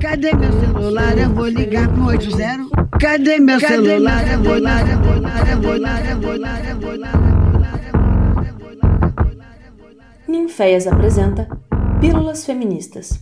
Cadê 0.00 0.32
meu 0.34 0.50
celular? 0.60 1.18
Eu 1.18 1.28
vou 1.28 1.46
ligar 1.46 1.86
pro 1.92 2.06
80. 2.06 2.70
Cadê 2.98 3.38
meu 3.38 3.60
celular? 3.60 4.26
Eu 4.32 4.42
vou 4.42 4.54
ligar, 4.54 4.88
eu 4.88 4.98
vou 4.98 5.14
ligar, 5.14 5.50
eu 5.50 5.60
vou 5.60 5.74
ligar, 5.74 6.10
eu 6.10 6.20
vou 6.20 6.32
ligar, 6.32 6.66
eu 6.70 6.80
vou 6.80 6.92
ligar. 6.94 7.20
Ninféias 10.26 10.86
apresenta 10.86 11.46
Pílulas 12.00 12.46
Feministas. 12.46 13.20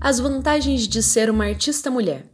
As 0.00 0.18
vantagens 0.18 0.88
de 0.88 1.00
ser 1.00 1.30
uma 1.30 1.44
artista 1.44 1.92
mulher: 1.92 2.24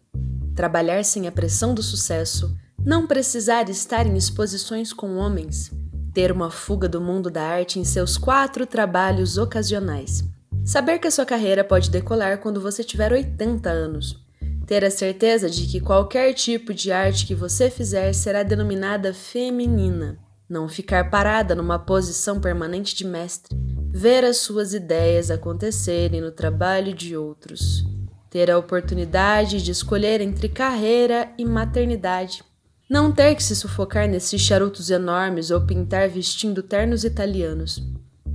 trabalhar 0.54 1.04
sem 1.04 1.28
a 1.28 1.32
pressão 1.32 1.74
do 1.74 1.82
sucesso, 1.82 2.56
não 2.86 3.04
precisar 3.04 3.68
estar 3.68 4.06
em 4.06 4.16
exposições 4.16 4.92
com 4.92 5.16
homens, 5.16 5.72
ter 6.14 6.30
uma 6.30 6.52
fuga 6.52 6.88
do 6.88 7.00
mundo 7.00 7.28
da 7.28 7.42
arte 7.42 7.80
em 7.80 7.84
seus 7.84 8.16
quatro 8.16 8.64
trabalhos 8.64 9.36
ocasionais, 9.36 10.22
saber 10.64 11.00
que 11.00 11.08
a 11.08 11.10
sua 11.10 11.26
carreira 11.26 11.64
pode 11.64 11.90
decolar 11.90 12.38
quando 12.38 12.60
você 12.60 12.84
tiver 12.84 13.10
80 13.10 13.68
anos, 13.68 14.24
ter 14.68 14.84
a 14.84 14.90
certeza 14.90 15.50
de 15.50 15.66
que 15.66 15.80
qualquer 15.80 16.32
tipo 16.32 16.72
de 16.72 16.92
arte 16.92 17.26
que 17.26 17.34
você 17.34 17.68
fizer 17.68 18.12
será 18.12 18.44
denominada 18.44 19.12
feminina, 19.12 20.16
não 20.48 20.68
ficar 20.68 21.10
parada 21.10 21.56
numa 21.56 21.80
posição 21.80 22.40
permanente 22.40 22.94
de 22.94 23.04
mestre, 23.04 23.58
ver 23.90 24.24
as 24.24 24.36
suas 24.36 24.72
ideias 24.72 25.28
acontecerem 25.28 26.20
no 26.20 26.30
trabalho 26.30 26.94
de 26.94 27.16
outros, 27.16 27.84
ter 28.30 28.48
a 28.48 28.56
oportunidade 28.56 29.60
de 29.60 29.72
escolher 29.72 30.20
entre 30.20 30.48
carreira 30.48 31.32
e 31.36 31.44
maternidade 31.44 32.44
não 32.88 33.10
ter 33.10 33.34
que 33.34 33.42
se 33.42 33.56
sufocar 33.56 34.08
nesses 34.08 34.40
charutos 34.40 34.90
enormes 34.90 35.50
ou 35.50 35.60
pintar 35.60 36.08
vestindo 36.08 36.62
ternos 36.62 37.02
italianos. 37.04 37.82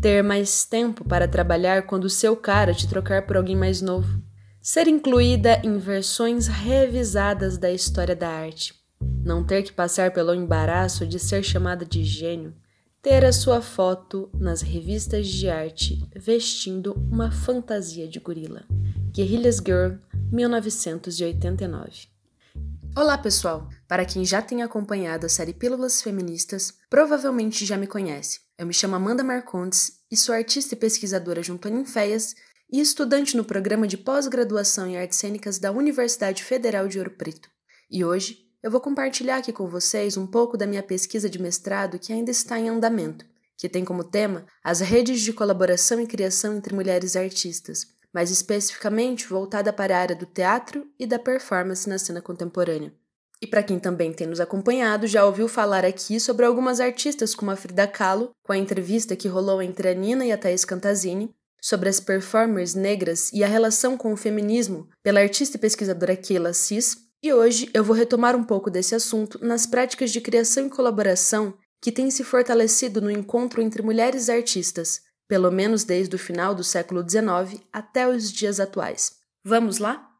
Ter 0.01 0.21
mais 0.21 0.65
tempo 0.65 1.05
para 1.05 1.27
trabalhar 1.27 1.83
quando 1.83 2.09
seu 2.09 2.35
cara 2.35 2.73
te 2.73 2.87
trocar 2.87 3.25
por 3.25 3.37
alguém 3.37 3.55
mais 3.55 3.81
novo. 3.81 4.21
Ser 4.61 4.87
incluída 4.87 5.61
em 5.63 5.77
versões 5.77 6.47
revisadas 6.47 7.57
da 7.57 7.71
história 7.71 8.15
da 8.15 8.27
arte. 8.27 8.73
Não 9.23 9.43
ter 9.43 9.63
que 9.63 9.71
passar 9.71 10.11
pelo 10.11 10.35
embaraço 10.35 11.07
de 11.07 11.17
ser 11.17 11.43
chamada 11.43 11.85
de 11.85 12.03
gênio. 12.03 12.53
Ter 13.01 13.23
a 13.23 13.31
sua 13.31 13.61
foto 13.61 14.29
nas 14.33 14.61
revistas 14.61 15.27
de 15.27 15.49
arte 15.49 16.03
vestindo 16.15 16.93
uma 17.09 17.31
fantasia 17.31 18.07
de 18.07 18.19
gorila. 18.19 18.63
Guerrillas 19.11 19.57
Girl, 19.57 19.93
1989. 20.31 22.10
Olá, 22.93 23.17
pessoal! 23.17 23.69
Para 23.87 24.03
quem 24.03 24.25
já 24.25 24.41
tem 24.41 24.63
acompanhado 24.63 25.25
a 25.25 25.29
série 25.29 25.53
Pílulas 25.53 26.01
Feministas, 26.01 26.73
provavelmente 26.89 27.65
já 27.65 27.77
me 27.77 27.87
conhece. 27.87 28.41
Eu 28.57 28.67
me 28.67 28.73
chamo 28.73 28.95
Amanda 28.95 29.23
Marcondes 29.23 29.93
e 30.11 30.17
sou 30.17 30.35
artista 30.35 30.75
e 30.75 30.77
pesquisadora 30.77 31.41
junto 31.41 31.69
a 31.69 31.71
Ninféias 31.71 32.35
e 32.69 32.81
estudante 32.81 33.37
no 33.37 33.45
programa 33.45 33.87
de 33.87 33.97
pós-graduação 33.97 34.87
em 34.87 34.97
artes 34.97 35.19
cênicas 35.19 35.57
da 35.57 35.71
Universidade 35.71 36.43
Federal 36.43 36.85
de 36.89 36.97
Ouro 36.97 37.11
Preto. 37.11 37.49
E 37.89 38.03
hoje 38.03 38.39
eu 38.61 38.69
vou 38.69 38.81
compartilhar 38.81 39.37
aqui 39.37 39.53
com 39.53 39.69
vocês 39.69 40.17
um 40.17 40.27
pouco 40.27 40.57
da 40.57 40.67
minha 40.67 40.83
pesquisa 40.83 41.29
de 41.29 41.41
mestrado 41.41 41.97
que 41.97 42.11
ainda 42.11 42.29
está 42.29 42.59
em 42.59 42.67
andamento, 42.67 43.25
que 43.57 43.69
tem 43.69 43.85
como 43.85 44.03
tema 44.03 44.45
as 44.61 44.81
redes 44.81 45.21
de 45.21 45.31
colaboração 45.31 46.01
e 46.01 46.05
criação 46.05 46.57
entre 46.57 46.75
mulheres 46.75 47.15
artistas, 47.15 47.87
mais 48.13 48.29
especificamente 48.29 49.27
voltada 49.27 49.71
para 49.71 49.97
a 49.97 49.99
área 49.99 50.15
do 50.15 50.25
teatro 50.25 50.87
e 50.99 51.05
da 51.05 51.19
performance 51.19 51.87
na 51.87 51.97
cena 51.97 52.21
contemporânea. 52.21 52.93
E 53.41 53.47
para 53.47 53.63
quem 53.63 53.79
também 53.79 54.13
tem 54.13 54.27
nos 54.27 54.39
acompanhado, 54.39 55.07
já 55.07 55.25
ouviu 55.25 55.47
falar 55.47 55.83
aqui 55.83 56.19
sobre 56.19 56.45
algumas 56.45 56.79
artistas 56.79 57.33
como 57.33 57.49
a 57.49 57.55
Frida 57.55 57.87
Kahlo, 57.87 58.29
com 58.43 58.53
a 58.53 58.57
entrevista 58.57 59.15
que 59.15 59.27
rolou 59.27 59.61
entre 59.61 59.89
a 59.89 59.93
Nina 59.95 60.25
e 60.25 60.31
a 60.31 60.37
Thais 60.37 60.63
Cantazini, 60.63 61.33
sobre 61.59 61.89
as 61.89 61.99
performers 61.99 62.75
negras 62.75 63.31
e 63.33 63.43
a 63.43 63.47
relação 63.47 63.97
com 63.97 64.13
o 64.13 64.17
feminismo 64.17 64.87
pela 65.03 65.19
artista 65.19 65.57
e 65.57 65.59
pesquisadora 65.59 66.15
Keila 66.15 66.49
Assis, 66.49 66.97
e 67.23 67.31
hoje 67.33 67.69
eu 67.73 67.83
vou 67.83 67.95
retomar 67.95 68.35
um 68.35 68.43
pouco 68.43 68.69
desse 68.69 68.95
assunto 68.95 69.43
nas 69.43 69.65
práticas 69.67 70.11
de 70.11 70.21
criação 70.21 70.65
e 70.65 70.69
colaboração 70.69 71.53
que 71.79 71.91
têm 71.91 72.09
se 72.11 72.23
fortalecido 72.23 73.01
no 73.01 73.11
encontro 73.11 73.61
entre 73.61 73.81
mulheres 73.81 74.29
artistas, 74.29 75.01
pelo 75.31 75.49
menos 75.49 75.85
desde 75.85 76.13
o 76.13 76.19
final 76.19 76.53
do 76.53 76.61
século 76.61 77.09
XIX 77.09 77.63
até 77.71 78.05
os 78.05 78.29
dias 78.29 78.59
atuais. 78.59 79.13
Vamos 79.45 79.77
lá? 79.77 80.11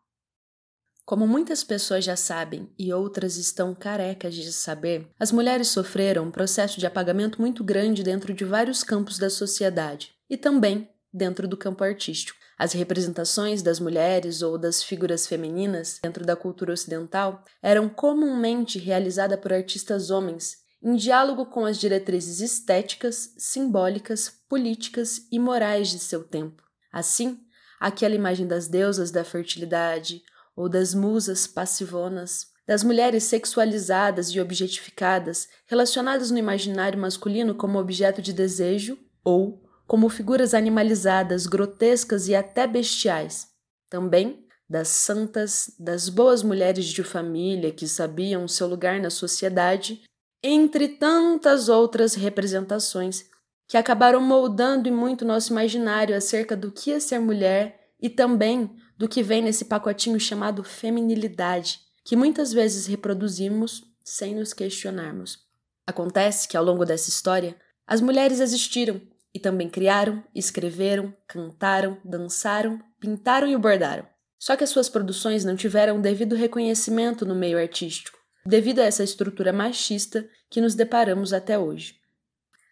Como 1.04 1.28
muitas 1.28 1.66
pessoas 1.66 2.06
já 2.06 2.16
sabem 2.16 2.72
e 2.80 2.94
outras 2.94 3.36
estão 3.36 3.76
carecas 3.76 4.34
de 4.34 4.50
saber, 4.54 5.10
as 5.20 5.30
mulheres 5.30 5.68
sofreram 5.68 6.24
um 6.24 6.32
processo 6.32 6.80
de 6.80 6.86
apagamento 6.86 7.42
muito 7.42 7.62
grande 7.62 8.04
dentro 8.04 8.34
de 8.34 8.46
vários 8.46 8.86
campos 8.86 9.18
da 9.18 9.30
sociedade 9.30 10.14
e 10.30 10.38
também 10.38 10.90
dentro 11.14 11.46
do 11.46 11.58
campo 11.58 11.84
artístico. 11.84 12.40
As 12.58 12.72
representações 12.72 13.62
das 13.62 13.82
mulheres 13.82 14.42
ou 14.42 14.58
das 14.58 14.82
figuras 14.82 15.28
femininas 15.28 16.00
dentro 16.02 16.26
da 16.26 16.38
cultura 16.38 16.72
ocidental 16.72 17.44
eram 17.62 17.90
comumente 17.90 18.80
realizadas 18.80 19.42
por 19.42 19.52
artistas 19.52 20.10
homens 20.10 20.61
em 20.82 20.96
diálogo 20.96 21.46
com 21.46 21.66
as 21.66 21.78
diretrizes 21.78 22.40
estéticas, 22.40 23.34
simbólicas, 23.38 24.30
políticas 24.50 25.28
e 25.32 25.38
morais 25.38 25.90
de 25.90 26.00
seu 26.00 26.24
tempo. 26.24 26.64
Assim, 26.92 27.40
aquela 27.80 28.16
imagem 28.16 28.48
das 28.48 28.68
deusas 28.68 29.12
da 29.12 29.24
fertilidade 29.24 30.24
ou 30.56 30.68
das 30.68 30.94
musas 30.94 31.48
passivonas, 31.48 32.48
das 32.66 32.84
mulheres 32.84 33.24
sexualizadas 33.26 34.30
e 34.30 34.40
objetificadas, 34.40 35.48
relacionadas 35.68 36.32
no 36.32 36.38
imaginário 36.38 37.00
masculino 37.00 37.56
como 37.56 37.80
objeto 37.80 38.22
de 38.22 38.34
desejo 38.34 38.98
ou 39.24 39.64
como 39.88 40.10
figuras 40.10 40.54
animalizadas, 40.54 41.46
grotescas 41.46 42.28
e 42.28 42.36
até 42.36 42.66
bestiais. 42.66 43.50
Também 43.90 44.48
das 44.70 44.88
santas, 44.88 45.76
das 45.78 46.08
boas 46.08 46.44
mulheres 46.44 46.86
de 46.86 47.04
família 47.04 47.74
que 47.74 47.88
sabiam 47.88 48.48
seu 48.48 48.68
lugar 48.68 49.02
na 49.02 49.10
sociedade 49.10 50.02
entre 50.44 50.88
tantas 50.88 51.70
outras 51.70 52.16
representações 52.16 53.26
que 53.68 53.78
acabaram 53.78 54.20
moldando 54.20 54.88
e 54.88 54.92
muito 54.92 55.24
nosso 55.24 55.52
imaginário 55.52 56.16
acerca 56.16 56.58
do 56.58 56.72
que 56.72 56.92
é 56.92 57.00
ser 57.00 57.20
mulher 57.20 57.92
e 58.02 58.10
também 58.10 58.76
do 58.98 59.08
que 59.08 59.22
vem 59.22 59.42
nesse 59.42 59.66
pacotinho 59.66 60.20
chamado 60.20 60.64
feminilidade, 60.64 61.80
que 62.04 62.16
muitas 62.16 62.52
vezes 62.52 62.88
reproduzimos 62.88 63.84
sem 64.04 64.36
nos 64.36 64.52
questionarmos. 64.52 65.40
Acontece 65.88 66.48
que 66.48 66.58
ao 66.58 66.64
longo 66.64 66.86
dessa 66.86 67.10
história, 67.10 67.56
as 67.88 68.02
mulheres 68.02 68.40
existiram 68.40 69.00
e 69.34 69.40
também 69.40 69.70
criaram, 69.70 70.24
escreveram, 70.36 71.16
cantaram, 71.28 71.98
dançaram, 72.04 72.80
pintaram 73.00 73.48
e 73.48 73.56
bordaram. 73.56 74.06
Só 74.38 74.56
que 74.56 74.64
as 74.64 74.70
suas 74.70 74.90
produções 74.90 75.46
não 75.46 75.56
tiveram 75.56 76.00
o 76.00 76.02
devido 76.02 76.36
reconhecimento 76.36 77.26
no 77.26 77.36
meio 77.36 77.58
artístico 77.58 78.21
devido 78.46 78.80
a 78.80 78.86
essa 78.86 79.04
estrutura 79.04 79.54
machista 79.54 80.28
que 80.50 80.62
nos 80.62 80.76
deparamos 80.76 81.34
até 81.34 81.58
hoje. 81.58 82.00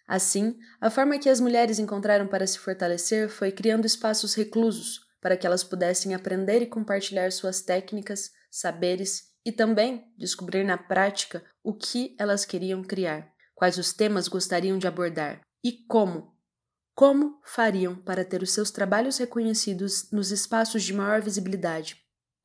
Assim, 0.08 0.58
a 0.82 0.90
forma 0.90 1.20
que 1.20 1.30
as 1.30 1.40
mulheres 1.40 1.78
encontraram 1.78 2.28
para 2.28 2.48
se 2.48 2.58
fortalecer 2.58 3.30
foi 3.30 3.52
criando 3.52 3.86
espaços 3.86 4.34
reclusos 4.34 5.08
para 5.22 5.38
que 5.38 5.46
elas 5.46 5.64
pudessem 5.64 6.16
aprender 6.16 6.62
e 6.62 6.68
compartilhar 6.68 7.32
suas 7.32 7.62
técnicas, 7.62 8.32
saberes 8.50 9.30
e 9.46 9.52
também 9.52 10.06
descobrir 10.18 10.64
na 10.64 10.78
prática 10.78 11.44
o 11.64 11.74
que 11.74 12.16
elas 12.18 12.46
queriam 12.46 12.84
criar, 12.84 13.32
quais 13.54 13.78
os 13.78 13.94
temas 13.94 14.28
gostariam 14.28 14.78
de 14.78 14.88
abordar 14.88 15.42
e 15.64 15.72
como. 15.88 16.34
Como 16.96 17.40
fariam 17.46 17.96
para 17.96 18.26
ter 18.26 18.42
os 18.42 18.52
seus 18.52 18.72
trabalhos 18.72 19.18
reconhecidos 19.18 20.12
nos 20.12 20.32
espaços 20.32 20.84
de 20.84 20.94
maior 20.94 21.22
visibilidade, 21.22 21.98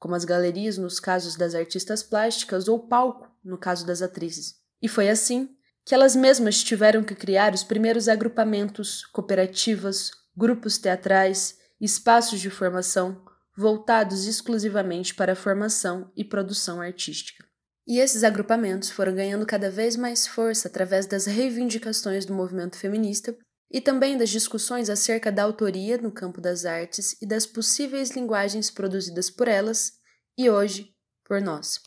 como 0.05 0.15
as 0.15 0.27
galerias 0.27 0.77
nos 0.77 1.01
casos 1.01 1.35
das 1.35 1.55
artistas 1.55 2.03
plásticas 2.03 2.69
ou 2.69 2.79
palco 2.79 3.27
no 3.43 3.57
caso 3.57 3.87
das 3.87 4.03
atrizes. 4.03 4.57
E 4.83 4.87
foi 4.87 5.09
assim 5.09 5.49
que 5.83 5.95
elas 5.95 6.15
mesmas 6.15 6.63
tiveram 6.63 7.03
que 7.03 7.15
criar 7.15 7.55
os 7.55 7.65
primeiros 7.65 8.07
agrupamentos, 8.07 9.07
cooperativas, 9.07 10.11
grupos 10.37 10.77
teatrais, 10.77 11.57
espaços 11.81 12.39
de 12.39 12.51
formação 12.51 13.25
voltados 13.57 14.27
exclusivamente 14.27 15.15
para 15.15 15.33
a 15.33 15.37
formação 15.37 16.13
e 16.15 16.23
produção 16.23 16.83
artística. 16.83 17.43
E 17.89 17.99
esses 17.99 18.25
agrupamentos 18.25 18.91
foram 18.91 19.15
ganhando 19.15 19.47
cada 19.47 19.71
vez 19.71 19.97
mais 19.97 20.27
força 20.27 20.69
através 20.69 21.07
das 21.07 21.25
reivindicações 21.25 22.27
do 22.27 22.35
movimento 22.35 22.77
feminista 22.77 23.35
e 23.75 23.81
também 23.81 24.17
das 24.17 24.31
discussões 24.31 24.89
acerca 24.89 25.33
da 25.33 25.43
autoria 25.43 25.99
no 25.99 26.13
campo 26.13 26.41
das 26.41 26.65
artes 26.65 27.21
e 27.21 27.27
das 27.27 27.45
possíveis 27.45 28.13
linguagens 28.13 28.71
produzidas 28.71 29.29
por 29.29 29.49
elas 29.49 29.95
e 30.39 30.49
hoje 30.49 30.95
por 31.25 31.41
nós. 31.41 31.81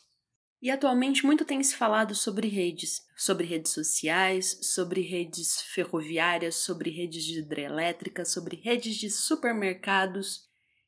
E 0.60 0.70
atualmente 0.70 1.24
muito 1.24 1.46
tem 1.46 1.62
se 1.62 1.74
falado 1.74 2.14
sobre 2.14 2.46
redes, 2.46 3.00
sobre 3.16 3.46
redes 3.46 3.72
sociais, 3.72 4.58
sobre 4.64 5.00
redes 5.00 5.62
ferroviárias, 5.62 6.56
sobre 6.56 6.90
redes 6.90 7.24
de 7.24 7.38
hidrelétrica, 7.38 8.22
sobre 8.22 8.56
redes 8.56 8.96
de 8.96 9.08
supermercados, 9.08 10.42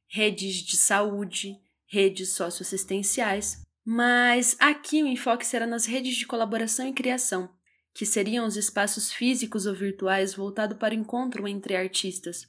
redes 0.07 0.57
de 0.57 0.77
saúde, 0.77 1.57
redes 1.87 2.35
socioassistenciais, 2.35 3.63
Mas 3.83 4.55
aqui 4.61 5.03
o 5.03 5.07
enfoque 5.07 5.47
será 5.47 5.67
nas 5.67 5.87
redes 5.87 6.15
de 6.17 6.27
colaboração 6.27 6.87
e 6.87 6.93
criação, 6.93 7.49
que 7.93 8.07
seriam 8.07 8.47
os 8.47 8.57
espaços 8.57 9.13
físicos 9.13 9.67
ou 9.67 9.75
virtuais 9.75 10.35
voltados 10.35 10.79
para 10.79 10.95
o 10.95 10.99
encontro 10.99 11.47
entre 11.47 11.77
artistas, 11.77 12.49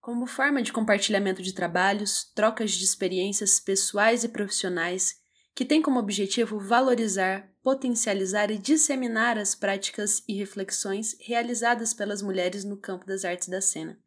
como 0.00 0.26
forma 0.26 0.62
de 0.62 0.72
compartilhamento 0.72 1.42
de 1.42 1.54
trabalhos, 1.54 2.30
trocas 2.34 2.72
de 2.72 2.84
experiências 2.84 3.58
pessoais 3.58 4.22
e 4.22 4.28
profissionais, 4.28 5.14
que 5.54 5.64
tem 5.64 5.80
como 5.80 5.98
objetivo 5.98 6.58
valorizar, 6.58 7.48
potencializar 7.62 8.50
e 8.50 8.58
disseminar 8.58 9.38
as 9.38 9.54
práticas 9.54 10.22
e 10.28 10.34
reflexões 10.34 11.16
realizadas 11.20 11.94
pelas 11.94 12.20
mulheres 12.20 12.64
no 12.64 12.76
campo 12.76 13.06
das 13.06 13.24
artes 13.24 13.48
da 13.48 13.62
cena. 13.62 13.98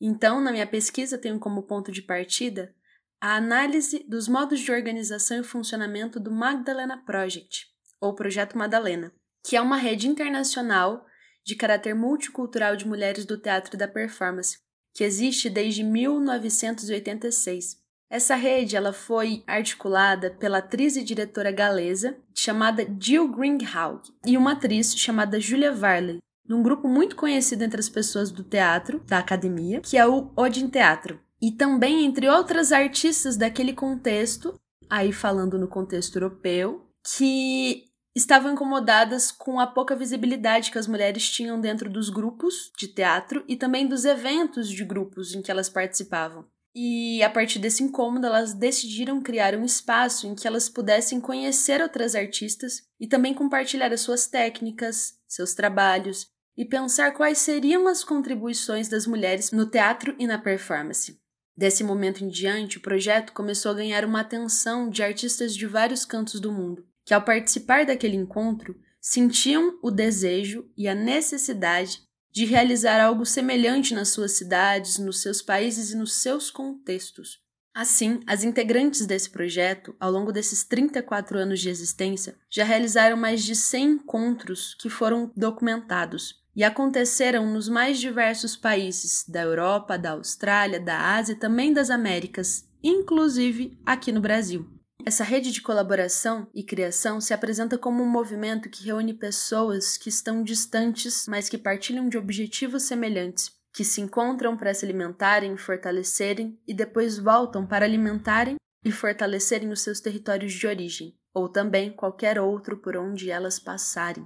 Então, 0.00 0.40
na 0.40 0.52
minha 0.52 0.66
pesquisa, 0.66 1.18
tenho 1.18 1.40
como 1.40 1.64
ponto 1.64 1.90
de 1.90 2.02
partida 2.02 2.72
a 3.20 3.36
análise 3.36 4.04
dos 4.08 4.28
modos 4.28 4.60
de 4.60 4.70
organização 4.70 5.40
e 5.40 5.44
funcionamento 5.44 6.18
do 6.20 6.30
Magdalena 6.30 6.96
Project, 7.04 7.66
ou 8.00 8.14
Projeto 8.14 8.56
Madalena, 8.56 9.12
que 9.42 9.56
é 9.56 9.60
uma 9.60 9.76
rede 9.76 10.08
internacional 10.08 11.04
de 11.44 11.54
caráter 11.54 11.94
multicultural 11.94 12.76
de 12.76 12.86
mulheres 12.86 13.24
do 13.24 13.38
teatro 13.38 13.74
e 13.74 13.78
da 13.78 13.88
performance, 13.88 14.58
que 14.94 15.04
existe 15.04 15.48
desde 15.48 15.82
1986. 15.82 17.80
Essa 18.10 18.34
rede 18.34 18.76
ela 18.76 18.92
foi 18.92 19.44
articulada 19.46 20.30
pela 20.32 20.58
atriz 20.58 20.96
e 20.96 21.04
diretora 21.04 21.52
galesa 21.52 22.16
chamada 22.34 22.84
Jill 22.98 23.28
Greenhalgh 23.28 24.02
e 24.26 24.36
uma 24.36 24.52
atriz 24.52 24.96
chamada 24.96 25.38
Julia 25.38 25.72
Varley, 25.72 26.18
num 26.46 26.62
grupo 26.62 26.88
muito 26.88 27.14
conhecido 27.14 27.62
entre 27.62 27.78
as 27.78 27.88
pessoas 27.88 28.32
do 28.32 28.42
teatro, 28.42 28.98
da 29.06 29.18
academia, 29.18 29.80
que 29.80 29.96
é 29.96 30.04
o 30.04 30.32
Odin 30.34 30.68
Teatro. 30.68 31.20
E 31.40 31.52
também 31.52 32.04
entre 32.04 32.28
outras 32.28 32.72
artistas 32.72 33.36
daquele 33.36 33.72
contexto, 33.72 34.60
aí 34.88 35.12
falando 35.12 35.56
no 35.56 35.68
contexto 35.68 36.16
europeu, 36.16 36.90
que 37.16 37.84
estavam 38.20 38.52
incomodadas 38.52 39.30
com 39.30 39.58
a 39.58 39.66
pouca 39.66 39.96
visibilidade 39.96 40.70
que 40.70 40.78
as 40.78 40.86
mulheres 40.86 41.28
tinham 41.28 41.60
dentro 41.60 41.90
dos 41.90 42.08
grupos 42.10 42.70
de 42.76 42.88
teatro 42.88 43.44
e 43.48 43.56
também 43.56 43.86
dos 43.86 44.04
eventos 44.04 44.68
de 44.68 44.84
grupos 44.84 45.34
em 45.34 45.42
que 45.42 45.50
elas 45.50 45.68
participavam. 45.68 46.44
E 46.74 47.22
a 47.22 47.28
partir 47.28 47.58
desse 47.58 47.82
incômodo, 47.82 48.26
elas 48.26 48.54
decidiram 48.54 49.20
criar 49.20 49.54
um 49.56 49.64
espaço 49.64 50.26
em 50.26 50.34
que 50.34 50.46
elas 50.46 50.68
pudessem 50.68 51.20
conhecer 51.20 51.82
outras 51.82 52.14
artistas 52.14 52.82
e 53.00 53.08
também 53.08 53.34
compartilhar 53.34 53.92
as 53.92 54.02
suas 54.02 54.26
técnicas, 54.26 55.14
seus 55.26 55.52
trabalhos 55.52 56.28
e 56.56 56.64
pensar 56.64 57.12
quais 57.12 57.38
seriam 57.38 57.88
as 57.88 58.04
contribuições 58.04 58.88
das 58.88 59.06
mulheres 59.06 59.50
no 59.50 59.66
teatro 59.66 60.14
e 60.18 60.26
na 60.26 60.38
performance. 60.38 61.18
Desse 61.56 61.82
momento 61.82 62.24
em 62.24 62.28
diante, 62.28 62.78
o 62.78 62.82
projeto 62.82 63.32
começou 63.32 63.72
a 63.72 63.74
ganhar 63.74 64.04
uma 64.04 64.20
atenção 64.20 64.88
de 64.88 65.02
artistas 65.02 65.54
de 65.54 65.66
vários 65.66 66.04
cantos 66.04 66.40
do 66.40 66.52
mundo, 66.52 66.86
que 67.10 67.14
ao 67.14 67.22
participar 67.22 67.84
daquele 67.84 68.14
encontro 68.14 68.72
sentiam 69.00 69.80
o 69.82 69.90
desejo 69.90 70.70
e 70.76 70.86
a 70.86 70.94
necessidade 70.94 72.02
de 72.30 72.44
realizar 72.44 73.00
algo 73.00 73.26
semelhante 73.26 73.96
nas 73.96 74.10
suas 74.10 74.30
cidades, 74.30 74.96
nos 74.96 75.20
seus 75.20 75.42
países 75.42 75.90
e 75.90 75.96
nos 75.96 76.22
seus 76.22 76.52
contextos. 76.52 77.40
Assim, 77.74 78.20
as 78.28 78.44
integrantes 78.44 79.06
desse 79.06 79.28
projeto, 79.28 79.92
ao 79.98 80.08
longo 80.08 80.30
desses 80.30 80.62
34 80.62 81.36
anos 81.36 81.58
de 81.58 81.68
existência, 81.68 82.36
já 82.48 82.62
realizaram 82.62 83.16
mais 83.16 83.42
de 83.42 83.56
100 83.56 83.90
encontros 83.90 84.76
que 84.78 84.88
foram 84.88 85.32
documentados, 85.36 86.40
e 86.54 86.62
aconteceram 86.62 87.44
nos 87.52 87.68
mais 87.68 87.98
diversos 87.98 88.54
países 88.54 89.24
da 89.28 89.42
Europa, 89.42 89.98
da 89.98 90.12
Austrália, 90.12 90.78
da 90.78 91.16
Ásia 91.16 91.32
e 91.32 91.38
também 91.40 91.72
das 91.72 91.90
Américas, 91.90 92.68
inclusive 92.80 93.76
aqui 93.84 94.12
no 94.12 94.20
Brasil. 94.20 94.79
Essa 95.10 95.24
rede 95.24 95.50
de 95.50 95.60
colaboração 95.60 96.46
e 96.54 96.62
criação 96.62 97.20
se 97.20 97.34
apresenta 97.34 97.76
como 97.76 98.00
um 98.00 98.08
movimento 98.08 98.70
que 98.70 98.84
reúne 98.84 99.12
pessoas 99.12 99.96
que 99.96 100.08
estão 100.08 100.40
distantes, 100.40 101.26
mas 101.26 101.48
que 101.48 101.58
partilham 101.58 102.08
de 102.08 102.16
objetivos 102.16 102.84
semelhantes, 102.84 103.50
que 103.74 103.82
se 103.82 104.00
encontram 104.00 104.56
para 104.56 104.72
se 104.72 104.84
alimentarem, 104.84 105.56
fortalecerem 105.56 106.56
e 106.64 106.72
depois 106.72 107.18
voltam 107.18 107.66
para 107.66 107.84
alimentarem 107.84 108.54
e 108.84 108.92
fortalecerem 108.92 109.72
os 109.72 109.80
seus 109.80 109.98
territórios 109.98 110.52
de 110.52 110.64
origem, 110.68 111.12
ou 111.34 111.48
também 111.48 111.90
qualquer 111.90 112.38
outro 112.38 112.76
por 112.76 112.96
onde 112.96 113.32
elas 113.32 113.58
passarem 113.58 114.24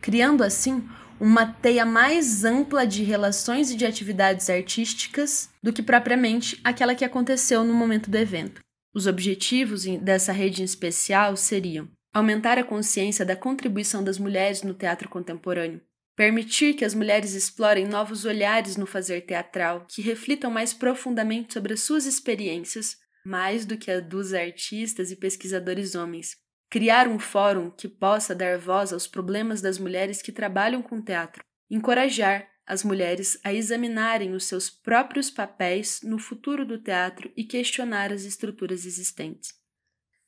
criando 0.00 0.44
assim 0.44 0.86
uma 1.18 1.46
teia 1.46 1.86
mais 1.86 2.44
ampla 2.44 2.86
de 2.86 3.02
relações 3.02 3.70
e 3.70 3.76
de 3.76 3.86
atividades 3.86 4.50
artísticas 4.50 5.48
do 5.62 5.72
que 5.72 5.82
propriamente 5.82 6.60
aquela 6.62 6.94
que 6.94 7.06
aconteceu 7.06 7.64
no 7.64 7.72
momento 7.72 8.10
do 8.10 8.18
evento. 8.18 8.65
Os 8.96 9.06
objetivos 9.06 9.84
dessa 10.00 10.32
rede 10.32 10.62
especial 10.62 11.36
seriam 11.36 11.86
aumentar 12.14 12.56
a 12.56 12.64
consciência 12.64 13.26
da 13.26 13.36
contribuição 13.36 14.02
das 14.02 14.18
mulheres 14.18 14.62
no 14.62 14.72
teatro 14.72 15.06
contemporâneo, 15.06 15.82
permitir 16.16 16.72
que 16.72 16.82
as 16.82 16.94
mulheres 16.94 17.34
explorem 17.34 17.86
novos 17.86 18.24
olhares 18.24 18.74
no 18.78 18.86
fazer 18.86 19.20
teatral 19.26 19.84
que 19.86 20.00
reflitam 20.00 20.50
mais 20.50 20.72
profundamente 20.72 21.52
sobre 21.52 21.74
as 21.74 21.82
suas 21.82 22.06
experiências, 22.06 22.96
mais 23.22 23.66
do 23.66 23.76
que 23.76 23.90
a 23.90 24.00
dos 24.00 24.32
artistas 24.32 25.10
e 25.10 25.16
pesquisadores 25.16 25.94
homens, 25.94 26.30
criar 26.70 27.06
um 27.06 27.18
fórum 27.18 27.70
que 27.70 27.88
possa 27.88 28.34
dar 28.34 28.56
voz 28.56 28.94
aos 28.94 29.06
problemas 29.06 29.60
das 29.60 29.78
mulheres 29.78 30.22
que 30.22 30.32
trabalham 30.32 30.80
com 30.80 31.02
teatro, 31.02 31.44
encorajar 31.70 32.48
as 32.66 32.82
mulheres 32.82 33.38
a 33.44 33.54
examinarem 33.54 34.32
os 34.34 34.44
seus 34.44 34.68
próprios 34.68 35.30
papéis 35.30 36.00
no 36.02 36.18
futuro 36.18 36.66
do 36.66 36.78
teatro 36.78 37.32
e 37.36 37.44
questionar 37.44 38.12
as 38.12 38.22
estruturas 38.22 38.84
existentes. 38.84 39.54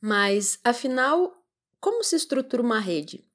Mas, 0.01 0.59
afinal, 0.63 1.45
como 1.81 2.05
se 2.05 2.15
estrutura 2.15 2.63
uma 2.63 2.79
rede? 2.79 3.27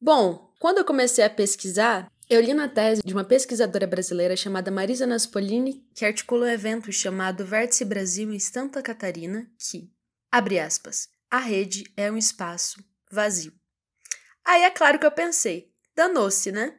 Bom, 0.00 0.52
quando 0.58 0.78
eu 0.78 0.84
comecei 0.84 1.24
a 1.24 1.30
pesquisar, 1.30 2.10
eu 2.28 2.40
li 2.40 2.54
na 2.54 2.68
tese 2.68 3.02
de 3.04 3.12
uma 3.12 3.24
pesquisadora 3.24 3.86
brasileira 3.86 4.36
chamada 4.36 4.70
Marisa 4.70 5.06
Naspolini, 5.06 5.84
que 5.94 6.04
articulou 6.04 6.44
um 6.44 6.50
evento 6.50 6.92
chamado 6.92 7.44
Vértice 7.44 7.84
Brasil 7.84 8.32
em 8.32 8.38
Santa 8.38 8.82
Catarina, 8.82 9.50
que, 9.58 9.90
abre 10.30 10.60
aspas, 10.60 11.08
a 11.30 11.38
rede 11.38 11.90
é 11.96 12.10
um 12.10 12.16
espaço 12.16 12.84
vazio. 13.10 13.52
Aí 14.44 14.62
é 14.62 14.70
claro 14.70 14.98
que 14.98 15.06
eu 15.06 15.10
pensei, 15.10 15.72
danou-se, 15.94 16.52
né? 16.52 16.78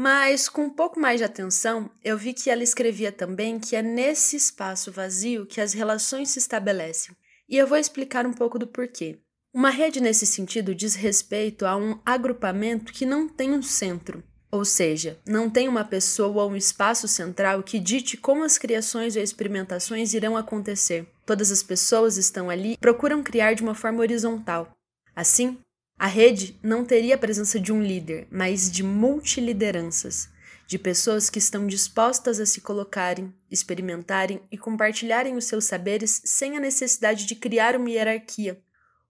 Mas 0.00 0.48
com 0.48 0.66
um 0.66 0.70
pouco 0.70 1.00
mais 1.00 1.18
de 1.18 1.24
atenção, 1.24 1.90
eu 2.04 2.16
vi 2.16 2.32
que 2.32 2.48
ela 2.48 2.62
escrevia 2.62 3.10
também 3.10 3.58
que 3.58 3.74
é 3.74 3.82
nesse 3.82 4.36
espaço 4.36 4.92
vazio 4.92 5.44
que 5.44 5.60
as 5.60 5.72
relações 5.72 6.30
se 6.30 6.38
estabelecem. 6.38 7.16
E 7.48 7.56
eu 7.56 7.66
vou 7.66 7.76
explicar 7.76 8.24
um 8.24 8.32
pouco 8.32 8.60
do 8.60 8.66
porquê. 8.68 9.18
Uma 9.52 9.70
rede, 9.70 10.00
nesse 10.00 10.24
sentido, 10.24 10.72
diz 10.72 10.94
respeito 10.94 11.66
a 11.66 11.76
um 11.76 11.98
agrupamento 12.06 12.92
que 12.92 13.04
não 13.04 13.28
tem 13.28 13.50
um 13.50 13.60
centro, 13.60 14.22
ou 14.52 14.64
seja, 14.64 15.18
não 15.26 15.50
tem 15.50 15.66
uma 15.66 15.84
pessoa 15.84 16.44
ou 16.44 16.50
um 16.52 16.56
espaço 16.56 17.08
central 17.08 17.60
que 17.64 17.80
dite 17.80 18.16
como 18.16 18.44
as 18.44 18.56
criações 18.56 19.16
ou 19.16 19.22
experimentações 19.22 20.14
irão 20.14 20.36
acontecer. 20.36 21.08
Todas 21.26 21.50
as 21.50 21.64
pessoas 21.64 22.16
estão 22.16 22.48
ali 22.48 22.74
e 22.74 22.78
procuram 22.78 23.20
criar 23.20 23.54
de 23.54 23.64
uma 23.64 23.74
forma 23.74 23.98
horizontal. 23.98 24.72
Assim, 25.16 25.58
a 25.98 26.06
rede 26.06 26.58
não 26.62 26.84
teria 26.84 27.16
a 27.16 27.18
presença 27.18 27.58
de 27.58 27.72
um 27.72 27.82
líder, 27.82 28.28
mas 28.30 28.70
de 28.70 28.84
multilideranças, 28.84 30.28
de 30.66 30.78
pessoas 30.78 31.28
que 31.28 31.38
estão 31.38 31.66
dispostas 31.66 32.38
a 32.38 32.46
se 32.46 32.60
colocarem, 32.60 33.34
experimentarem 33.50 34.40
e 34.52 34.56
compartilharem 34.56 35.36
os 35.36 35.46
seus 35.46 35.64
saberes 35.64 36.22
sem 36.24 36.56
a 36.56 36.60
necessidade 36.60 37.26
de 37.26 37.34
criar 37.34 37.74
uma 37.74 37.90
hierarquia. 37.90 38.62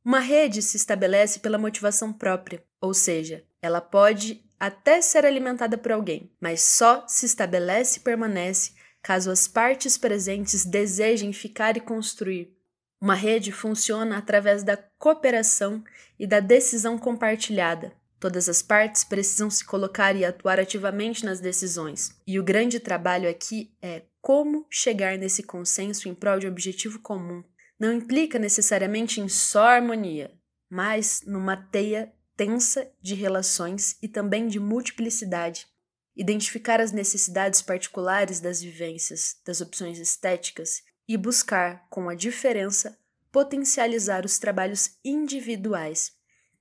Uma 0.03 0.21
rede 0.21 0.63
se 0.63 0.77
estabelece 0.77 1.41
pela 1.41 1.59
motivação 1.59 2.13
própria, 2.13 2.65
ou 2.81 2.95
seja, 2.95 3.45
ela 3.61 3.81
pode 3.81 4.43
até 4.59 5.03
ser 5.03 5.27
alimentada 5.27 5.77
por 5.77 5.93
alguém, 5.93 6.31
mas 6.41 6.63
só 6.63 7.05
se 7.07 7.27
estabelece 7.27 7.99
e 7.99 8.03
permanece 8.03 8.73
caso 9.03 9.31
as 9.31 9.47
partes 9.47 9.99
presentes 9.99 10.65
desejem 10.65 11.33
ficar 11.33 11.77
e 11.77 11.81
construir. 11.81 12.58
Uma 13.01 13.15
rede 13.15 13.53
funciona 13.53 14.19
através 14.19 14.65
da 14.65 14.77
cooperação 14.77 15.85
e 16.19 16.27
da 16.27 16.41
decisão 16.41 16.99
compartilhada. 16.99 17.93
Todas 18.19 18.49
as 18.49 18.61
partes 18.61 19.05
precisam 19.05 19.49
se 19.49 19.65
colocar 19.65 20.17
e 20.17 20.25
atuar 20.25 20.59
ativamente 20.59 21.25
nas 21.25 21.39
decisões. 21.39 22.11
E 22.27 22.39
o 22.41 22.43
grande 22.43 22.81
trabalho 22.81 23.31
aqui 23.31 23.73
é 23.81 24.03
como 24.21 24.67
chegar 24.69 25.17
nesse 25.17 25.45
consenso 25.45 26.09
em 26.09 26.15
prol 26.15 26.41
de 26.41 26.47
um 26.49 26.51
objetivo 26.51 26.99
comum. 26.99 27.45
Não 27.79 27.93
implica 27.93 28.39
necessariamente 28.39 29.21
em 29.21 29.29
só 29.29 29.69
harmonia, 29.69 30.33
mas 30.69 31.23
numa 31.25 31.57
teia 31.57 32.13
tensa 32.37 32.91
de 33.01 33.15
relações 33.15 33.97
e 34.03 34.09
também 34.09 34.49
de 34.49 34.59
multiplicidade. 34.59 35.69
Identificar 36.17 36.81
as 36.81 36.91
necessidades 36.91 37.63
particulares 37.63 38.41
das 38.41 38.61
vivências, 38.61 39.37
das 39.47 39.61
opções 39.61 40.01
estéticas 40.01 40.83
e 41.09 41.17
buscar, 41.17 41.87
com 41.89 42.09
a 42.09 42.15
diferença, 42.15 42.99
potencializar 43.33 44.27
os 44.27 44.39
trabalhos 44.39 44.99
individuais. 45.03 46.13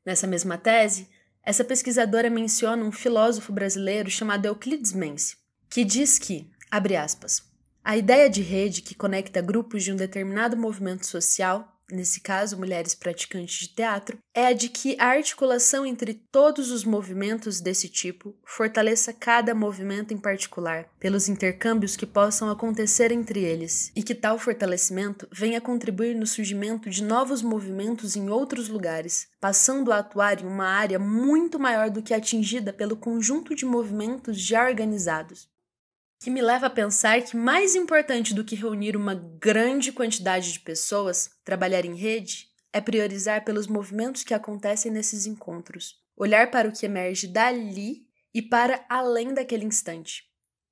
Nessa 0.05 0.25
mesma 0.25 0.57
tese, 0.57 1.09
essa 1.43 1.63
pesquisadora 1.63 2.29
menciona 2.29 2.83
um 2.83 2.91
filósofo 2.91 3.51
brasileiro 3.51 4.09
chamado 4.09 4.45
Euclides 4.45 4.93
Mense, 4.93 5.35
que 5.69 5.83
diz 5.83 6.17
que, 6.17 6.49
abre 6.71 6.95
aspas, 6.95 7.43
a 7.83 7.95
ideia 7.95 8.29
de 8.29 8.41
rede 8.41 8.81
que 8.81 8.95
conecta 8.95 9.41
grupos 9.41 9.83
de 9.83 9.91
um 9.91 9.95
determinado 9.95 10.57
movimento 10.57 11.05
social 11.05 11.76
nesse 11.91 12.21
caso 12.21 12.57
mulheres 12.57 12.93
praticantes 12.93 13.59
de 13.59 13.69
teatro, 13.69 14.17
é 14.33 14.47
a 14.47 14.53
de 14.53 14.69
que 14.69 14.95
a 14.99 15.07
articulação 15.07 15.85
entre 15.85 16.13
todos 16.13 16.71
os 16.71 16.83
movimentos 16.83 17.59
desse 17.59 17.89
tipo 17.89 18.35
fortaleça 18.43 19.13
cada 19.13 19.53
movimento 19.53 20.13
em 20.13 20.17
particular, 20.17 20.87
pelos 20.99 21.29
intercâmbios 21.29 21.95
que 21.95 22.05
possam 22.05 22.49
acontecer 22.49 23.11
entre 23.11 23.43
eles, 23.43 23.91
e 23.95 24.03
que 24.03 24.15
tal 24.15 24.37
fortalecimento 24.37 25.27
venha 25.31 25.61
contribuir 25.61 26.15
no 26.15 26.27
surgimento 26.27 26.89
de 26.89 27.03
novos 27.03 27.41
movimentos 27.41 28.15
em 28.15 28.29
outros 28.29 28.67
lugares, 28.69 29.27
passando 29.39 29.91
a 29.91 29.99
atuar 29.99 30.41
em 30.41 30.45
uma 30.45 30.67
área 30.67 30.99
muito 30.99 31.59
maior 31.59 31.89
do 31.89 32.01
que 32.01 32.13
atingida 32.13 32.73
pelo 32.73 32.97
conjunto 32.97 33.55
de 33.55 33.65
movimentos 33.65 34.39
já 34.39 34.67
organizados 34.67 35.47
que 36.19 36.29
me 36.29 36.41
leva 36.41 36.67
a 36.67 36.69
pensar 36.69 37.21
que 37.21 37.37
mais 37.37 37.75
importante 37.75 38.33
do 38.33 38.43
que 38.43 38.55
reunir 38.55 38.95
uma 38.95 39.15
grande 39.15 39.91
quantidade 39.91 40.51
de 40.51 40.59
pessoas, 40.59 41.29
trabalhar 41.43 41.85
em 41.85 41.95
rede, 41.95 42.47
é 42.73 42.81
priorizar 42.81 43.45
pelos 43.45 43.67
movimentos 43.67 44.23
que 44.23 44.33
acontecem 44.33 44.91
nesses 44.91 45.25
encontros, 45.25 45.95
olhar 46.15 46.49
para 46.51 46.67
o 46.67 46.71
que 46.71 46.85
emerge 46.85 47.27
dali 47.27 48.07
e 48.33 48.41
para 48.41 48.85
além 48.89 49.33
daquele 49.33 49.65
instante. 49.65 50.23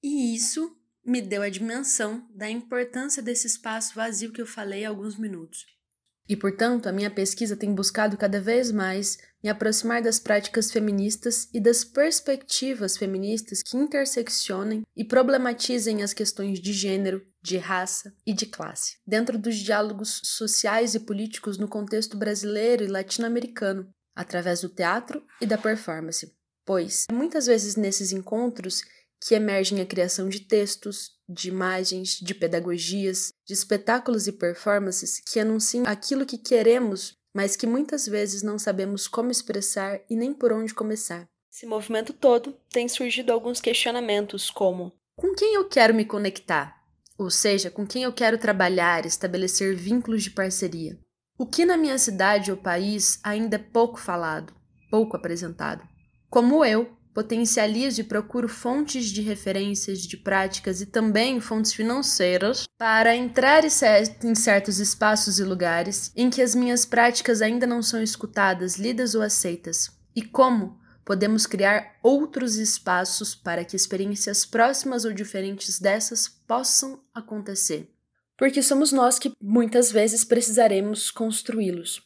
E 0.03 0.35
isso 0.35 0.75
me 1.05 1.21
deu 1.21 1.41
a 1.41 1.49
dimensão 1.49 2.27
da 2.33 2.49
importância 2.49 3.21
desse 3.21 3.47
espaço 3.47 3.93
vazio 3.93 4.31
que 4.31 4.41
eu 4.41 4.47
falei 4.47 4.85
há 4.85 4.89
alguns 4.89 5.17
minutos. 5.17 5.65
E, 6.27 6.35
portanto, 6.35 6.87
a 6.87 6.91
minha 6.91 7.11
pesquisa 7.11 7.55
tem 7.55 7.73
buscado 7.73 8.17
cada 8.17 8.41
vez 8.41 8.71
mais 8.71 9.17
me 9.43 9.49
aproximar 9.49 10.01
das 10.01 10.19
práticas 10.19 10.71
feministas 10.71 11.47
e 11.53 11.59
das 11.59 11.83
perspectivas 11.83 12.97
feministas 12.97 13.61
que 13.61 13.77
interseccionem 13.77 14.81
e 14.95 15.03
problematizem 15.03 16.01
as 16.01 16.13
questões 16.13 16.59
de 16.59 16.73
gênero, 16.73 17.23
de 17.43 17.57
raça 17.57 18.11
e 18.25 18.33
de 18.33 18.47
classe, 18.47 18.97
dentro 19.05 19.37
dos 19.37 19.55
diálogos 19.57 20.21
sociais 20.23 20.95
e 20.95 20.99
políticos 20.99 21.59
no 21.59 21.67
contexto 21.67 22.17
brasileiro 22.17 22.83
e 22.83 22.87
latino-americano, 22.87 23.87
através 24.15 24.61
do 24.61 24.69
teatro 24.69 25.23
e 25.39 25.45
da 25.45 25.59
performance. 25.59 26.33
Pois, 26.65 27.05
muitas 27.11 27.45
vezes 27.45 27.75
nesses 27.75 28.11
encontros 28.11 28.81
que 29.21 29.35
emergem 29.35 29.81
a 29.81 29.85
criação 29.85 30.29
de 30.29 30.41
textos, 30.41 31.11
de 31.27 31.49
imagens, 31.49 32.19
de 32.21 32.35
pedagogias, 32.35 33.31
de 33.45 33.53
espetáculos 33.53 34.27
e 34.27 34.31
performances 34.31 35.19
que 35.19 35.39
anunciam 35.39 35.85
aquilo 35.87 36.25
que 36.25 36.37
queremos, 36.37 37.13
mas 37.33 37.55
que 37.55 37.67
muitas 37.67 38.05
vezes 38.05 38.43
não 38.43 38.59
sabemos 38.59 39.07
como 39.07 39.31
expressar 39.31 39.99
e 40.09 40.15
nem 40.15 40.33
por 40.33 40.53
onde 40.53 40.73
começar. 40.73 41.27
Esse 41.51 41.65
movimento 41.65 42.13
todo 42.13 42.55
tem 42.69 42.87
surgido 42.87 43.31
alguns 43.31 43.59
questionamentos 43.61 44.49
como: 44.49 44.91
com 45.15 45.33
quem 45.33 45.55
eu 45.55 45.67
quero 45.67 45.93
me 45.93 46.05
conectar? 46.05 46.75
Ou 47.17 47.29
seja, 47.29 47.71
com 47.71 47.87
quem 47.87 48.03
eu 48.03 48.11
quero 48.11 48.37
trabalhar, 48.37 49.05
estabelecer 49.05 49.73
vínculos 49.75 50.23
de 50.23 50.31
parceria? 50.31 50.99
O 51.37 51.45
que 51.45 51.65
na 51.65 51.77
minha 51.77 51.97
cidade 51.97 52.51
ou 52.51 52.57
país 52.57 53.19
ainda 53.23 53.55
é 53.55 53.59
pouco 53.59 53.99
falado, 53.99 54.53
pouco 54.91 55.15
apresentado? 55.15 55.87
Como 56.29 56.63
eu, 56.65 56.94
potencializo 57.15 58.01
e 58.01 58.03
procuro 58.03 58.49
fontes 58.49 59.05
de 59.05 59.21
referências 59.21 60.01
de 60.01 60.17
práticas 60.17 60.81
e 60.81 60.85
também 60.85 61.39
fontes 61.39 61.71
financeiras 61.71 62.67
para 62.77 63.15
entrar 63.15 63.63
em 63.63 64.35
certos 64.35 64.79
espaços 64.79 65.39
e 65.39 65.43
lugares 65.45 66.11
em 66.13 66.29
que 66.29 66.41
as 66.41 66.53
minhas 66.53 66.85
práticas 66.85 67.41
ainda 67.41 67.65
não 67.65 67.81
são 67.81 68.03
escutadas, 68.03 68.75
lidas 68.75 69.15
ou 69.15 69.21
aceitas. 69.21 69.89
E 70.13 70.21
como 70.21 70.77
podemos 71.05 71.45
criar 71.45 71.95
outros 72.03 72.57
espaços 72.57 73.33
para 73.33 73.63
que 73.63 73.77
experiências 73.77 74.45
próximas 74.45 75.05
ou 75.05 75.13
diferentes 75.13 75.79
dessas 75.79 76.27
possam 76.27 77.01
acontecer. 77.13 77.89
Porque 78.37 78.61
somos 78.61 78.91
nós 78.91 79.17
que 79.17 79.31
muitas 79.41 79.89
vezes 79.89 80.25
precisaremos 80.25 81.09
construí-los. 81.11 82.01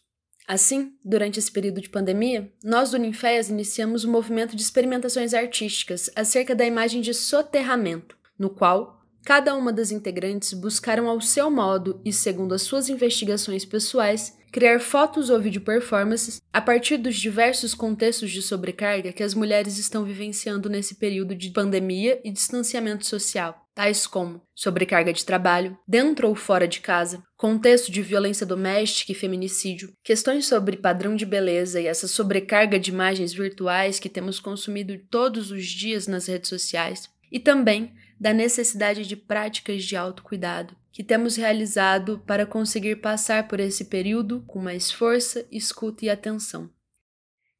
Assim, 0.49 0.93
durante 1.05 1.37
esse 1.37 1.51
período 1.51 1.79
de 1.79 1.87
pandemia, 1.87 2.51
nós 2.63 2.89
do 2.89 2.97
Ninféias 2.97 3.49
iniciamos 3.49 4.03
um 4.03 4.11
movimento 4.11 4.55
de 4.55 4.63
experimentações 4.63 5.31
artísticas 5.31 6.09
acerca 6.15 6.55
da 6.55 6.65
imagem 6.65 7.01
de 7.01 7.13
soterramento, 7.13 8.17
no 8.35 8.49
qual 8.49 8.99
cada 9.23 9.55
uma 9.55 9.71
das 9.71 9.91
integrantes 9.91 10.53
buscaram 10.53 11.07
ao 11.07 11.21
seu 11.21 11.51
modo 11.51 12.01
e 12.03 12.11
segundo 12.11 12.55
as 12.55 12.63
suas 12.63 12.89
investigações 12.89 13.63
pessoais 13.63 14.39
criar 14.51 14.79
fotos 14.79 15.29
ou 15.29 15.39
vídeo 15.39 15.61
performances 15.61 16.41
a 16.51 16.59
partir 16.59 16.97
dos 16.97 17.15
diversos 17.15 17.75
contextos 17.75 18.31
de 18.31 18.41
sobrecarga 18.41 19.13
que 19.13 19.21
as 19.21 19.35
mulheres 19.35 19.77
estão 19.77 20.03
vivenciando 20.03 20.67
nesse 20.67 20.95
período 20.95 21.35
de 21.35 21.51
pandemia 21.51 22.19
e 22.23 22.31
distanciamento 22.31 23.05
social 23.05 23.68
tais 23.79 24.05
como 24.05 24.41
sobrecarga 24.53 25.13
de 25.13 25.23
trabalho, 25.23 25.77
dentro 25.87 26.27
ou 26.27 26.35
fora 26.35 26.67
de 26.67 26.81
casa, 26.81 27.23
contexto 27.37 27.89
de 27.89 28.01
violência 28.01 28.45
doméstica 28.45 29.13
e 29.13 29.15
feminicídio, 29.15 29.93
questões 30.03 30.47
sobre 30.47 30.75
padrão 30.75 31.15
de 31.15 31.25
beleza 31.25 31.79
e 31.79 31.87
essa 31.87 32.05
sobrecarga 32.05 32.77
de 32.77 32.91
imagens 32.91 33.31
virtuais 33.31 33.97
que 33.97 34.09
temos 34.09 34.37
consumido 34.37 34.99
todos 35.09 35.49
os 35.49 35.65
dias 35.65 36.07
nas 36.07 36.27
redes 36.27 36.49
sociais, 36.49 37.09
e 37.31 37.39
também 37.39 37.93
da 38.19 38.33
necessidade 38.33 39.07
de 39.07 39.15
práticas 39.15 39.85
de 39.85 39.95
autocuidado 39.95 40.75
que 40.91 41.01
temos 41.01 41.37
realizado 41.37 42.21
para 42.27 42.45
conseguir 42.45 42.97
passar 42.97 43.47
por 43.47 43.61
esse 43.61 43.85
período 43.85 44.43
com 44.45 44.59
mais 44.59 44.91
força, 44.91 45.45
escuta 45.49 46.03
e 46.03 46.09
atenção. 46.09 46.69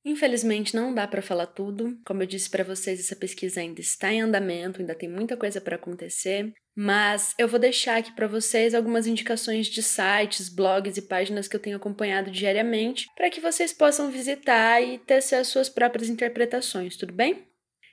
Infelizmente 0.03 0.75
não 0.75 0.93
dá 0.93 1.07
para 1.07 1.21
falar 1.21 1.47
tudo. 1.47 1.99
Como 2.05 2.23
eu 2.23 2.27
disse 2.27 2.49
para 2.49 2.63
vocês, 2.63 2.99
essa 2.99 3.15
pesquisa 3.15 3.59
ainda 3.59 3.81
está 3.81 4.11
em 4.11 4.21
andamento, 4.21 4.79
ainda 4.79 4.95
tem 4.95 5.09
muita 5.09 5.35
coisa 5.35 5.59
para 5.59 5.75
acontecer, 5.75 6.53
mas 6.75 7.35
eu 7.37 7.47
vou 7.47 7.59
deixar 7.59 7.97
aqui 7.97 8.13
para 8.13 8.27
vocês 8.27 8.73
algumas 8.73 9.05
indicações 9.05 9.67
de 9.67 9.83
sites, 9.83 10.47
blogs 10.47 10.97
e 10.97 11.01
páginas 11.01 11.47
que 11.47 11.55
eu 11.55 11.59
tenho 11.59 11.77
acompanhado 11.77 12.31
diariamente, 12.31 13.07
para 13.15 13.29
que 13.29 13.41
vocês 13.41 13.73
possam 13.73 14.09
visitar 14.09 14.81
e 14.81 14.97
tecer 14.99 15.35
as 15.35 15.47
suas 15.47 15.67
próprias 15.67 16.09
interpretações, 16.09 16.95
tudo 16.95 17.13
bem? 17.13 17.45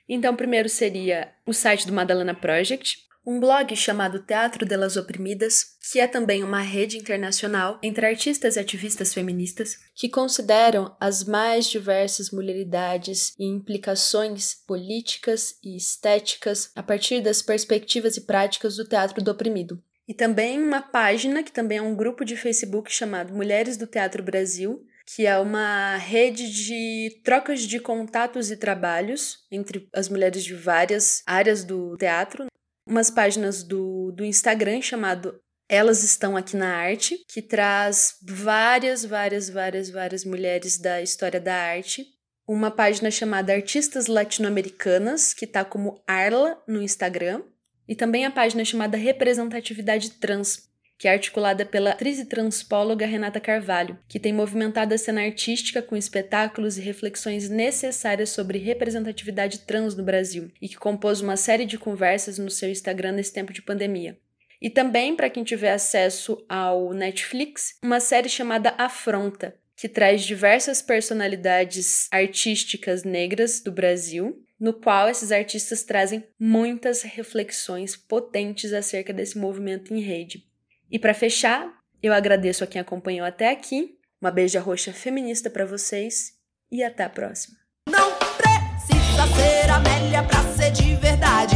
Então, 0.07 0.35
primeiro 0.35 0.69
seria 0.69 1.33
o 1.45 1.53
site 1.53 1.85
do 1.85 1.91
Madalena 1.91 2.33
Project, 2.33 3.06
um 3.27 3.41
blog 3.41 3.75
chamado 3.75 4.19
Teatro 4.19 4.65
delas 4.65 4.95
Oprimidas, 4.95 5.75
que 5.91 5.99
é 5.99 6.07
também 6.07 6.45
uma 6.45 6.61
rede 6.61 6.97
internacional 6.97 7.77
entre 7.83 8.05
artistas 8.05 8.55
e 8.55 8.59
ativistas 8.61 9.13
feministas 9.13 9.77
que 9.93 10.07
consideram 10.07 10.95
as 10.97 11.25
mais 11.25 11.65
diversas 11.65 12.31
mulheridades 12.31 13.33
e 13.37 13.43
implicações 13.45 14.53
políticas 14.65 15.57
e 15.61 15.75
estéticas 15.75 16.71
a 16.73 16.81
partir 16.81 17.19
das 17.19 17.41
perspectivas 17.41 18.15
e 18.15 18.21
práticas 18.21 18.77
do 18.77 18.87
teatro 18.87 19.21
do 19.21 19.29
oprimido. 19.29 19.83
E 20.07 20.13
também 20.13 20.57
uma 20.57 20.81
página, 20.81 21.43
que 21.43 21.51
também 21.51 21.79
é 21.79 21.81
um 21.81 21.97
grupo 21.97 22.23
de 22.23 22.37
Facebook 22.37 22.89
chamado 22.89 23.33
Mulheres 23.33 23.75
do 23.75 23.85
Teatro 23.85 24.23
Brasil, 24.23 24.85
que 25.05 25.25
é 25.25 25.37
uma 25.37 25.97
rede 25.97 26.49
de 26.49 27.19
trocas 27.25 27.63
de 27.63 27.77
contatos 27.77 28.51
e 28.51 28.55
trabalhos 28.55 29.45
entre 29.51 29.89
as 29.93 30.07
mulheres 30.07 30.45
de 30.45 30.53
várias 30.53 31.23
áreas 31.25 31.65
do 31.65 31.97
teatro, 31.97 32.47
umas 32.87 33.09
páginas 33.11 33.63
do, 33.63 34.11
do 34.11 34.23
Instagram 34.23 34.81
chamado 34.81 35.39
Elas 35.67 36.03
Estão 36.03 36.37
Aqui 36.37 36.55
na 36.55 36.75
Arte, 36.75 37.17
que 37.27 37.41
traz 37.41 38.15
várias, 38.21 39.03
várias, 39.03 39.49
várias, 39.49 39.89
várias 39.89 40.23
mulheres 40.23 40.77
da 40.77 41.01
história 41.01 41.39
da 41.39 41.53
arte. 41.53 42.05
Uma 42.47 42.71
página 42.71 43.11
chamada 43.11 43.53
Artistas 43.53 44.07
Latino-Americanas, 44.07 45.33
que 45.33 45.43
está 45.43 45.65
como 45.65 46.01
Arla 46.07 46.61
no 46.65 46.81
Instagram. 46.81 47.43
E 47.87 47.95
também 47.95 48.25
a 48.25 48.31
página 48.31 48.63
chamada 48.63 48.97
Representatividade 48.97 50.11
Trans, 50.11 50.69
que 50.97 51.07
é 51.07 51.11
articulada 51.11 51.65
pela 51.65 51.91
atriz 51.91 52.19
e 52.19 52.25
transpóloga 52.25 53.05
Renata 53.05 53.39
Carvalho, 53.39 53.97
que 54.07 54.19
tem 54.19 54.33
movimentado 54.33 54.93
a 54.93 54.97
cena 54.97 55.21
artística 55.21 55.81
com 55.81 55.95
espetáculos 55.95 56.77
e 56.77 56.81
reflexões 56.81 57.49
necessárias 57.49 58.29
sobre 58.29 58.57
representatividade 58.57 59.59
trans 59.59 59.95
no 59.95 60.03
Brasil 60.03 60.51
e 60.61 60.67
que 60.67 60.77
compôs 60.77 61.21
uma 61.21 61.37
série 61.37 61.65
de 61.65 61.77
conversas 61.77 62.37
no 62.37 62.49
seu 62.49 62.69
Instagram 62.69 63.11
nesse 63.11 63.31
tempo 63.31 63.53
de 63.53 63.61
pandemia. 63.61 64.17
E 64.59 64.69
também, 64.69 65.15
para 65.15 65.29
quem 65.29 65.43
tiver 65.43 65.71
acesso 65.71 66.43
ao 66.49 66.93
Netflix, 66.93 67.77
uma 67.83 67.99
série 67.99 68.27
chamada 68.27 68.73
Afronta, 68.77 69.55
que 69.75 69.87
traz 69.87 70.23
diversas 70.23 70.81
personalidades 70.81 72.07
artísticas 72.11 73.03
negras 73.03 73.61
do 73.61 73.71
Brasil, 73.71 74.43
no 74.59 74.73
qual 74.73 75.07
esses 75.07 75.31
artistas 75.31 75.83
trazem 75.83 76.23
muitas 76.39 77.03
reflexões 77.03 77.95
potentes 77.95 78.73
acerca 78.73 79.13
desse 79.13 79.37
movimento 79.37 79.93
em 79.93 79.99
rede. 79.99 80.46
E 80.91 80.97
para 80.97 81.13
fechar, 81.13 81.69
eu 82.01 82.13
agradeço 82.13 82.63
a 82.63 82.67
quem 82.67 82.79
acompanhou 82.79 83.25
até 83.25 83.51
aqui. 83.51 83.97
Uma 84.21 84.31
beija 84.31 84.59
roxa 84.59 84.91
feminista 84.93 85.49
para 85.49 85.65
vocês 85.65 86.33
e 86.71 86.83
até 86.83 87.03
a 87.03 87.09
próxima. 87.09 87.57
Não 87.89 88.11
precisa 88.37 89.27
ser 89.35 89.69
Amélia 89.69 90.23
pra 90.23 90.41
ser 90.55 90.71
de 90.71 90.95
verdade. 90.95 91.55